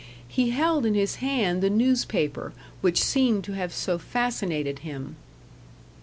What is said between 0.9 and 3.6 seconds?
his hand the newspaper which seemed to